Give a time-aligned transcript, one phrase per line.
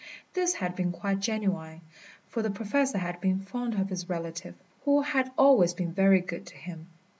[0.33, 1.81] This had been quite genuine,
[2.27, 6.47] for the Professor had been fond of his relative, who had always been very good
[6.47, 6.87] to him.